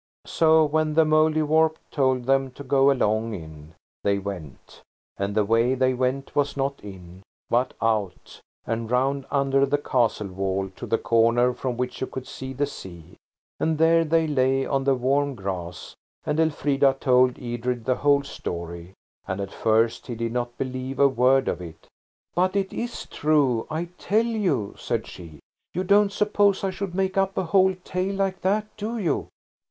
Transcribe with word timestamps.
So 0.25 0.65
when 0.65 0.95
the 0.95 1.05
Mouldiwarp 1.05 1.75
told 1.91 2.23
them 2.23 2.49
to 2.53 2.63
go 2.63 2.89
along 2.89 3.35
in, 3.35 3.75
they 4.03 4.17
went; 4.17 4.81
and 5.17 5.35
the 5.35 5.45
way 5.45 5.75
they 5.75 5.93
went 5.93 6.35
was 6.35 6.57
not 6.57 6.79
in, 6.83 7.21
but 7.51 7.75
out, 7.83 8.41
and 8.65 8.89
round 8.89 9.27
under 9.29 9.63
the 9.63 9.77
castle 9.77 10.25
wall 10.29 10.71
to 10.77 10.87
the 10.87 10.97
corner 10.97 11.53
from 11.53 11.77
which 11.77 12.01
you 12.01 12.07
could 12.07 12.25
see 12.25 12.51
the 12.51 12.65
sea. 12.65 13.15
And 13.59 13.77
there 13.77 14.03
they 14.03 14.25
lay 14.25 14.65
on 14.65 14.85
the 14.85 14.95
warm 14.95 15.35
grass, 15.35 15.93
and 16.25 16.39
Elfrida 16.39 16.97
told 16.99 17.37
Edred 17.37 17.85
the 17.85 17.97
whole 17.97 18.23
story, 18.23 18.93
and 19.27 19.39
at 19.39 19.51
first 19.53 20.07
he 20.07 20.15
did 20.15 20.31
not 20.31 20.57
believe 20.57 20.97
a 20.97 21.07
word 21.07 21.47
of 21.47 21.61
it. 21.61 21.87
"But 22.33 22.55
it's 22.55 23.05
true, 23.05 23.67
I 23.69 23.89
tell 23.99 24.25
you," 24.25 24.73
said 24.79 25.05
she. 25.05 25.41
"You 25.75 25.83
don't 25.83 26.11
suppose 26.11 26.63
I 26.63 26.71
should 26.71 26.95
make 26.95 27.17
up 27.19 27.37
a 27.37 27.43
whole 27.43 27.75
tale 27.83 28.15
like 28.15 28.41
that, 28.41 28.65
do 28.77 28.97
you?" 28.97 29.27